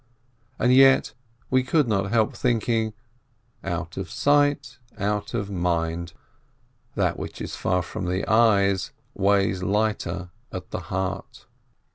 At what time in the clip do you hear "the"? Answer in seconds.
8.05-8.27, 10.71-10.79